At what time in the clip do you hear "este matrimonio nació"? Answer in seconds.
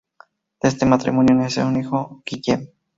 0.67-1.67